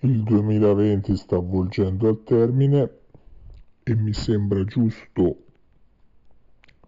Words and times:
il 0.00 0.22
2020 0.22 1.16
sta 1.16 1.36
avvolgendo 1.36 2.08
al 2.08 2.22
termine 2.22 2.98
e 3.82 3.94
mi 3.96 4.12
sembra 4.12 4.62
giusto 4.64 5.44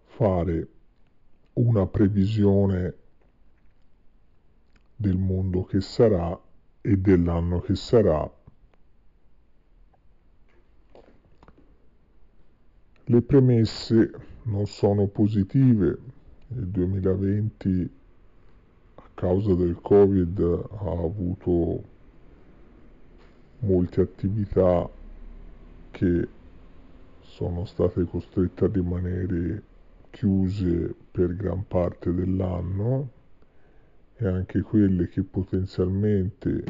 fare 0.05 0.67
una 1.53 1.85
previsione 1.87 2.95
del 4.95 5.17
mondo 5.17 5.63
che 5.63 5.81
sarà 5.81 6.39
e 6.79 6.97
dell'anno 6.97 7.59
che 7.59 7.75
sarà. 7.75 8.31
Le 13.03 13.21
premesse 13.23 14.11
non 14.43 14.65
sono 14.67 15.07
positive, 15.07 15.99
il 16.47 16.67
2020 16.67 17.91
a 18.95 19.09
causa 19.13 19.53
del 19.53 19.79
Covid 19.81 20.39
ha 20.39 20.91
avuto 20.91 21.99
molte 23.61 24.01
attività 24.01 24.89
che 25.91 26.27
sono 27.21 27.65
state 27.65 28.03
costrette 28.05 28.65
a 28.65 28.69
rimanere 28.71 29.63
chiuse 30.09 30.93
per 31.09 31.35
gran 31.35 31.65
parte 31.67 32.13
dell'anno 32.13 33.09
e 34.15 34.27
anche 34.27 34.61
quelle 34.61 35.07
che 35.07 35.23
potenzialmente 35.23 36.63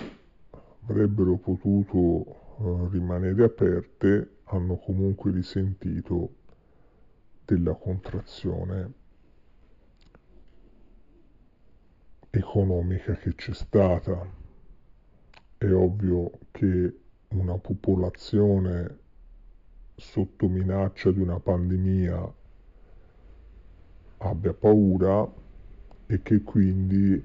avrebbero 0.86 1.36
potuto 1.38 1.98
uh, 1.98 2.88
rimanere 2.90 3.44
aperte 3.44 4.38
hanno 4.46 4.78
comunque 4.78 5.32
risentito 5.32 6.36
della 7.46 7.74
contrazione 7.74 8.94
economica 12.30 13.14
che 13.16 13.36
c'è 13.36 13.54
stata. 13.54 14.41
È 15.62 15.72
ovvio 15.72 16.32
che 16.50 16.92
una 17.28 17.56
popolazione 17.60 18.98
sotto 19.96 20.48
minaccia 20.48 21.12
di 21.12 21.20
una 21.20 21.40
pandemia 21.40 22.34
abbia 24.18 24.54
paura 24.54 25.32
e 26.08 26.22
che 26.24 26.42
quindi 26.42 27.24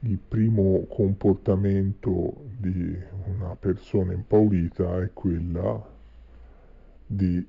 il 0.00 0.18
primo 0.18 0.84
comportamento 0.88 2.46
di 2.58 3.00
una 3.26 3.54
persona 3.54 4.12
impaurita 4.12 5.02
è 5.04 5.12
quella 5.12 5.88
di 7.06 7.48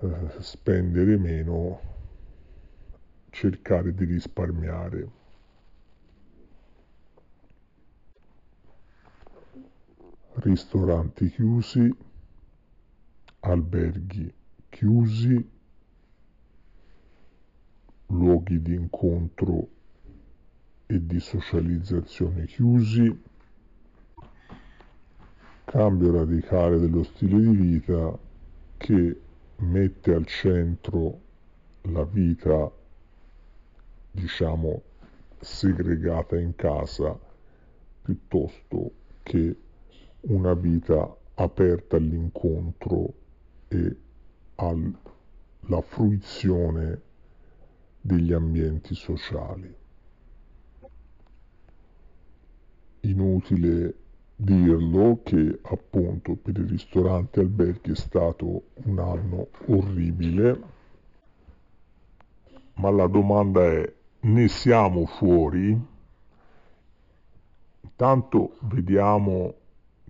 eh, 0.00 0.30
spendere 0.40 1.16
meno, 1.16 1.80
cercare 3.30 3.94
di 3.94 4.04
risparmiare. 4.06 5.15
Ristoranti 10.46 11.28
chiusi, 11.28 11.92
alberghi 13.40 14.32
chiusi, 14.68 15.50
luoghi 18.06 18.62
di 18.62 18.74
incontro 18.74 19.68
e 20.86 21.04
di 21.04 21.18
socializzazione 21.18 22.46
chiusi, 22.46 23.22
cambio 25.64 26.12
radicale 26.12 26.78
dello 26.78 27.02
stile 27.02 27.40
di 27.40 27.56
vita 27.56 28.16
che 28.76 29.20
mette 29.56 30.14
al 30.14 30.26
centro 30.26 31.20
la 31.82 32.04
vita, 32.04 32.70
diciamo, 34.12 34.82
segregata 35.40 36.38
in 36.38 36.54
casa 36.54 37.18
piuttosto 38.02 38.92
che 39.24 39.64
una 40.28 40.54
vita 40.54 41.14
aperta 41.34 41.96
all'incontro 41.96 43.12
e 43.68 43.96
alla 44.56 45.80
fruizione 45.82 47.00
degli 48.00 48.32
ambienti 48.32 48.94
sociali. 48.94 49.74
Inutile 53.00 53.94
dirlo 54.34 55.20
che 55.22 55.60
appunto 55.62 56.34
per 56.34 56.58
i 56.58 56.66
ristoranti 56.66 57.38
e 57.38 57.42
alberghi 57.42 57.92
è 57.92 57.96
stato 57.96 58.62
un 58.84 58.98
anno 58.98 59.48
orribile, 59.66 60.60
ma 62.74 62.90
la 62.90 63.06
domanda 63.06 63.64
è 63.64 63.94
ne 64.18 64.48
siamo 64.48 65.06
fuori? 65.06 65.94
Intanto 67.80 68.56
vediamo 68.62 69.54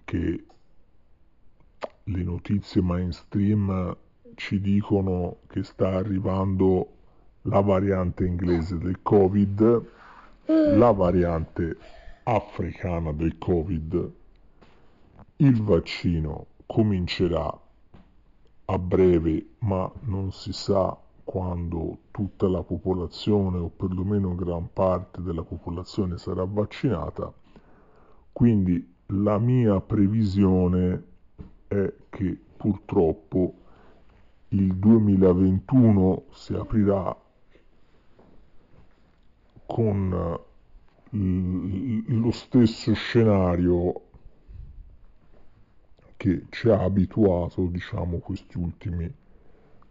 che 0.07 0.45
le 2.05 2.23
notizie 2.23 2.81
mainstream 2.81 3.97
ci 4.37 4.61
dicono 4.61 5.39
che 5.49 5.65
sta 5.65 5.89
arrivando 5.89 6.93
la 7.43 7.61
variante 7.61 8.25
inglese 8.25 8.79
del 8.79 9.03
Covid, 9.03 9.85
la 10.47 10.93
variante 10.93 11.77
africana 12.23 13.11
del 13.13 13.37
Covid, 13.37 14.13
il 15.39 15.63
vaccino 15.63 16.47
comincerà 16.67 17.61
a 18.67 18.79
breve, 18.79 19.47
ma 19.59 19.91
non 20.03 20.31
si 20.31 20.53
sa 20.53 20.97
quando 21.25 21.99
tutta 22.13 22.47
la 22.47 22.63
popolazione 22.63 23.59
o 23.59 23.69
perlomeno 23.69 24.37
gran 24.37 24.69
parte 24.73 25.21
della 25.21 25.43
popolazione 25.43 26.17
sarà 26.19 26.45
vaccinata. 26.45 27.33
Quindi 28.33 28.95
la 29.07 29.39
mia 29.39 29.81
previsione 29.81 31.03
è 31.69 31.93
che 32.11 32.39
purtroppo 32.57 33.55
il 34.49 34.75
2021 34.75 36.25
si 36.31 36.55
aprirà 36.55 37.17
con 39.67 40.39
lo 41.11 42.31
stesso 42.31 42.93
scenario 42.95 44.03
che 46.17 46.47
ci 46.51 46.69
ha 46.69 46.83
abituato, 46.83 47.67
diciamo, 47.67 48.19
questi 48.19 48.59
ultimi 48.59 49.13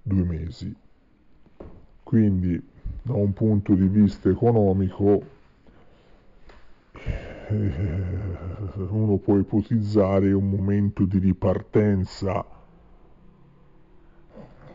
due 0.02 0.24
mesi. 0.24 0.76
Quindi, 2.04 2.62
da 3.02 3.14
un 3.14 3.34
punto 3.34 3.74
di 3.74 3.88
vista 3.88 4.30
economico, 4.30 5.24
eh, 6.94 7.35
uno 7.50 9.18
può 9.18 9.38
ipotizzare 9.38 10.32
un 10.32 10.50
momento 10.50 11.06
di 11.06 11.20
ripartenza 11.20 12.46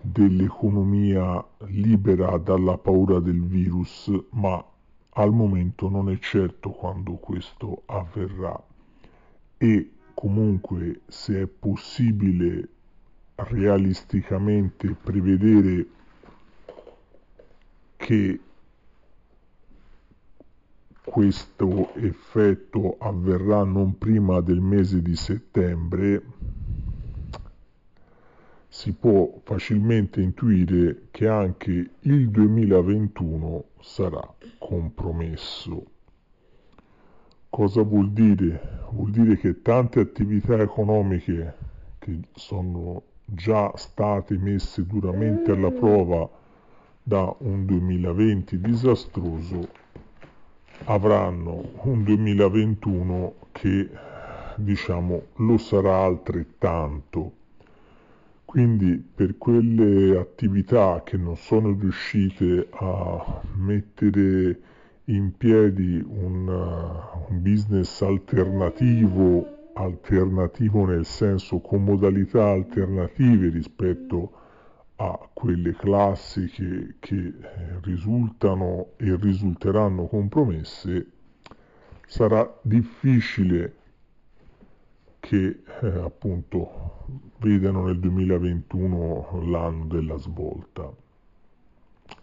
dell'economia 0.00 1.44
libera 1.66 2.38
dalla 2.38 2.78
paura 2.78 3.19
del 3.19 3.44
virus, 3.44 4.10
ma 4.31 4.64
al 5.14 5.32
momento 5.32 5.88
non 5.88 6.10
è 6.10 6.19
certo 6.19 6.70
quando 6.70 7.14
questo 7.14 7.82
avverrà. 7.86 8.62
E 9.58 9.91
comunque 10.14 11.00
se 11.08 11.42
è 11.42 11.47
possibile 11.47 12.69
realisticamente 13.34 14.94
prevedere 14.94 15.87
che 17.97 18.41
questo 21.05 21.94
effetto 21.94 22.97
avverrà 22.99 23.65
non 23.65 23.97
prima 23.97 24.41
del 24.41 24.61
mese 24.61 25.03
di 25.03 25.16
settembre, 25.16 26.22
si 28.69 28.93
può 28.93 29.41
facilmente 29.43 30.21
intuire 30.21 31.09
che 31.11 31.27
anche 31.27 31.91
il 31.99 32.31
2021 32.31 33.65
sarà 33.81 34.27
compromesso. 34.59 35.84
Cosa 37.49 37.82
vuol 37.82 38.12
dire? 38.12 38.87
Vuol 38.93 39.11
dire 39.11 39.37
che 39.37 39.61
tante 39.61 40.00
attività 40.00 40.61
economiche 40.61 41.55
che 41.99 42.20
sono 42.35 43.03
già 43.25 43.73
state 43.76 44.38
messe 44.38 44.87
duramente 44.87 45.50
alla 45.50 45.70
prova 45.70 46.29
da 47.03 47.35
un 47.41 47.64
2020 47.67 48.61
disastroso 48.61 49.69
avranno 50.85 51.73
un 51.82 52.03
2021 52.05 53.35
che 53.53 53.88
diciamo 54.56 55.23
lo 55.37 55.59
sarà 55.59 56.03
altrettanto. 56.03 57.32
Quindi 58.44 58.97
per 59.15 59.38
quelle 59.38 60.19
attività 60.19 61.03
che 61.05 61.17
non 61.17 61.37
sono 61.37 61.77
riuscite 61.79 62.69
a 62.73 63.41
mettere 63.55 64.61
in 65.05 65.37
piedi 65.37 66.05
un, 66.05 66.49
un 66.49 67.43
business 67.43 68.03
alternativo, 68.03 69.71
alternativo 69.75 70.85
nel 70.85 71.05
senso 71.05 71.61
con 71.61 71.85
modalità 71.85 72.49
alternative 72.49 73.50
rispetto 73.50 74.32
a 74.35 74.39
quelle 75.32 75.75
classiche 75.75 76.97
che 76.99 77.14
eh, 77.17 77.32
risultano 77.82 78.88
e 78.97 79.17
risulteranno 79.17 80.06
compromesse, 80.06 81.06
sarà 82.06 82.58
difficile 82.62 83.76
che 85.20 85.62
eh, 85.81 85.87
appunto 85.87 87.06
vedano 87.38 87.87
nel 87.87 87.99
2021 87.99 89.43
l'anno 89.49 89.85
della 89.87 90.17
svolta. 90.19 90.93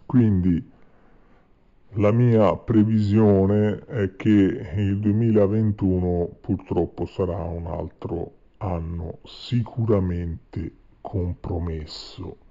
Quindi 0.06 0.70
la 1.92 2.12
mia 2.12 2.54
previsione 2.56 3.78
è 3.86 4.14
che 4.14 4.28
il 4.28 4.98
2021 5.00 6.36
purtroppo 6.40 7.06
sarà 7.06 7.42
un 7.42 7.66
altro 7.66 8.32
anno 8.58 9.18
sicuramente 9.24 10.72
compromesso. 11.00 12.46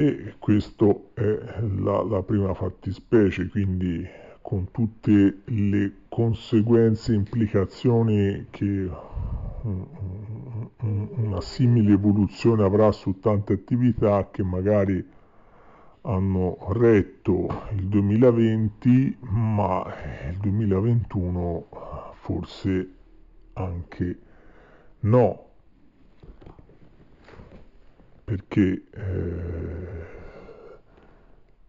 E 0.00 0.36
questa 0.38 0.86
è 1.12 1.60
la, 1.60 2.02
la 2.02 2.22
prima 2.22 2.54
fattispecie, 2.54 3.48
quindi 3.48 4.02
con 4.40 4.70
tutte 4.70 5.42
le 5.44 5.92
conseguenze 6.08 7.12
e 7.12 7.16
implicazioni 7.16 8.46
che 8.48 8.90
una 9.60 11.42
simile 11.42 11.92
evoluzione 11.92 12.62
avrà 12.62 12.90
su 12.92 13.18
tante 13.20 13.52
attività 13.52 14.30
che 14.30 14.42
magari 14.42 15.06
hanno 16.00 16.56
retto 16.70 17.64
il 17.72 17.86
2020, 17.86 19.18
ma 19.20 19.84
il 20.30 20.38
2021 20.38 21.66
forse 22.14 22.94
anche 23.52 24.18
no, 25.00 25.49
perché 28.30 28.84
eh, 28.92 30.06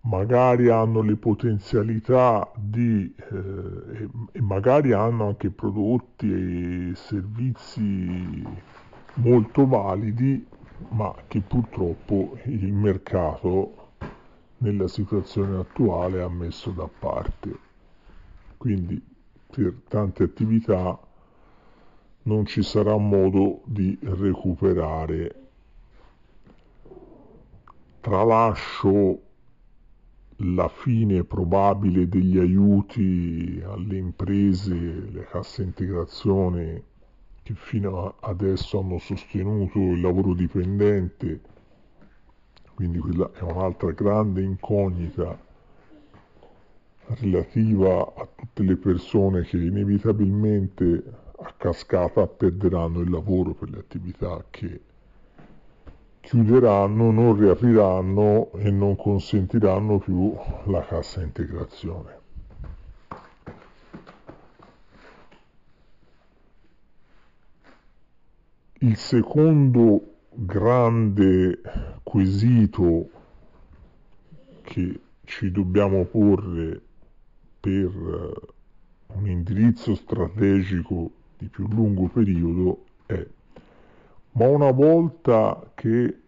magari 0.02 0.70
hanno 0.70 1.02
le 1.02 1.16
potenzialità 1.16 2.52
di 2.56 3.12
eh, 3.32 4.10
e 4.32 4.42
magari 4.42 4.92
hanno 4.92 5.26
anche 5.26 5.50
prodotti 5.50 6.32
e 6.32 6.92
servizi 6.94 8.44
molto 9.16 9.66
validi, 9.66 10.46
ma 10.90 11.12
che 11.26 11.42
purtroppo 11.42 12.38
il 12.44 12.72
mercato 12.72 13.94
nella 14.60 14.88
situazione 14.88 15.58
attuale 15.58 16.22
ha 16.22 16.30
messo 16.30 16.70
da 16.70 16.88
parte. 16.88 17.58
Quindi 18.58 19.04
per 19.50 19.82
tante 19.88 20.22
attività 20.22 21.00
non 22.24 22.46
ci 22.46 22.62
sarà 22.62 22.96
modo 22.98 23.62
di 23.66 23.98
recuperare. 24.04 25.41
Tralascio 28.02 29.22
la 30.38 30.68
fine 30.70 31.24
probabile 31.24 32.10
degli 32.10 32.40
aiuti 32.40 33.62
alle 33.64 33.98
imprese, 33.98 34.74
le 34.74 35.24
casse 35.30 35.62
integrazione 35.62 36.84
che 37.44 37.54
fino 37.54 38.16
adesso 38.22 38.80
hanno 38.80 38.98
sostenuto 38.98 39.78
il 39.78 40.02
lavoro 40.02 40.34
dipendente. 40.34 41.42
Quindi 42.74 42.98
quella 42.98 43.30
è 43.34 43.42
un'altra 43.42 43.92
grande 43.92 44.42
incognita 44.42 45.38
relativa 47.06 48.14
a 48.16 48.28
tutte 48.36 48.64
le 48.64 48.78
persone 48.78 49.44
che 49.44 49.58
inevitabilmente 49.58 51.04
a 51.38 51.54
cascata 51.56 52.26
perderanno 52.26 53.02
il 53.02 53.12
lavoro 53.12 53.54
per 53.54 53.70
le 53.70 53.78
attività 53.78 54.44
che 54.50 54.82
chiuderanno, 56.32 57.12
non 57.12 57.38
riapriranno 57.38 58.54
e 58.54 58.72
non 58.72 58.96
consentiranno 58.96 60.00
più 60.00 60.34
la 60.68 60.80
cassa 60.86 61.22
integrazione. 61.22 62.20
Il 68.76 68.96
secondo 68.96 70.20
grande 70.30 71.60
quesito 72.02 73.10
che 74.62 75.00
ci 75.26 75.52
dobbiamo 75.52 76.06
porre 76.06 76.82
per 77.60 77.90
eh, 77.90 78.54
un 79.16 79.28
indirizzo 79.28 79.96
strategico 79.96 81.12
di 81.38 81.50
più 81.50 81.68
lungo 81.68 82.08
periodo 82.08 82.86
è 83.06 83.28
ma 84.34 84.48
una 84.48 84.72
volta 84.72 85.72
che 85.76 86.21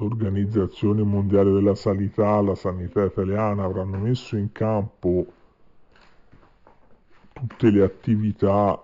l'Organizzazione 0.00 1.02
Mondiale 1.02 1.52
della 1.52 1.74
Sanità, 1.74 2.40
la 2.40 2.54
sanità 2.54 3.04
italiana 3.04 3.64
avranno 3.64 3.98
messo 3.98 4.36
in 4.36 4.50
campo 4.50 5.26
tutte 7.32 7.70
le 7.70 7.82
attività 7.82 8.82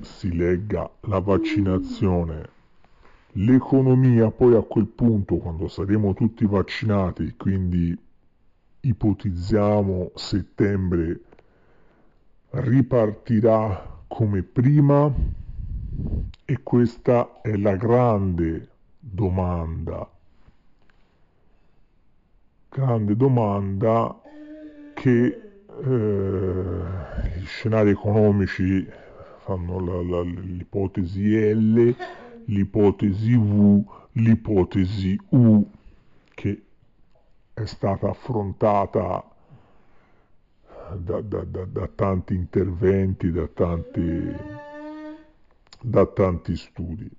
si 0.00 0.34
legga 0.34 0.90
la 1.02 1.20
vaccinazione, 1.20 2.48
l'economia 3.32 4.32
poi 4.32 4.56
a 4.56 4.62
quel 4.62 4.86
punto, 4.86 5.36
quando 5.36 5.68
saremo 5.68 6.12
tutti 6.14 6.44
vaccinati, 6.44 7.34
quindi 7.36 7.96
ipotizziamo 8.80 10.10
settembre, 10.16 11.20
ripartirà 12.50 14.00
come 14.08 14.42
prima 14.42 15.12
e 16.44 16.62
questa 16.62 17.40
è 17.40 17.56
la 17.56 17.76
grande 17.76 18.68
domanda. 18.98 20.08
Grande 22.68 23.16
domanda 23.16 24.20
che 24.94 25.26
eh, 25.84 26.82
gli 27.38 27.44
scenari 27.44 27.90
economici 27.90 28.86
fanno 29.44 30.22
l'ipotesi 30.22 31.52
L, 31.52 31.96
l'ipotesi 32.44 33.34
V, 33.36 33.84
l'ipotesi 34.12 35.18
U 35.30 35.68
che 36.34 36.62
è 37.54 37.64
stata 37.64 38.08
affrontata 38.08 39.24
da, 40.96 41.20
da, 41.20 41.44
da, 41.44 41.64
da 41.64 41.88
tanti 41.94 42.34
interventi, 42.34 43.30
da 43.30 43.46
tanti, 43.46 44.34
da 45.82 46.06
tanti 46.06 46.56
studi. 46.56 47.10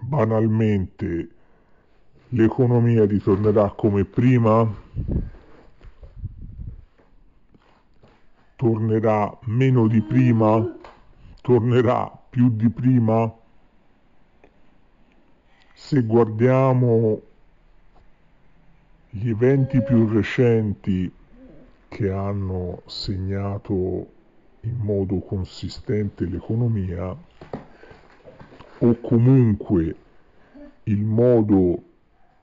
Banalmente 0.00 1.28
l'economia 2.28 3.04
ritornerà 3.04 3.70
come 3.70 4.04
prima 4.04 4.84
tornerà 8.56 9.38
meno 9.42 9.86
di 9.86 10.00
prima, 10.00 10.76
tornerà 11.42 12.10
più 12.30 12.50
di 12.50 12.68
prima. 12.70 13.32
Se 15.74 16.02
guardiamo 16.02 17.20
gli 19.10 19.28
eventi 19.28 19.82
più 19.82 20.08
recenti 20.08 21.12
che 21.88 22.10
hanno 22.10 22.82
segnato 22.86 24.14
in 24.66 24.76
modo 24.78 25.20
consistente 25.20 26.26
l'economia 26.26 27.16
o 28.78 29.00
comunque 29.00 29.96
il 30.84 31.04
modo 31.04 31.82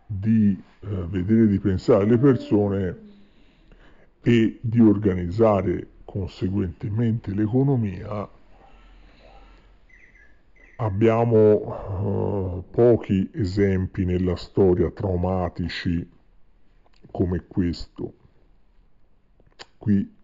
di 0.06 0.52
eh, 0.80 0.88
vedere 1.08 1.48
di 1.48 1.60
pensare 1.60 2.06
le 2.06 2.18
persone 2.18 2.98
e 4.22 4.58
di 4.62 4.80
organizzare 4.80 5.88
conseguentemente 6.06 7.34
l'economia, 7.34 8.30
abbiamo 10.78 12.56
uh, 12.56 12.64
pochi 12.70 13.30
esempi 13.34 14.06
nella 14.06 14.36
storia 14.36 14.92
traumatici 14.92 16.08
come 17.12 17.44
questo. 17.48 18.14
Qui 19.78 20.16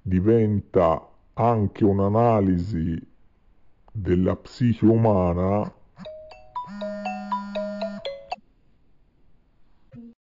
diventa 0.00 1.11
anche 1.42 1.84
un'analisi 1.84 2.96
della 3.90 4.36
psiche 4.36 4.86
umana 4.86 5.70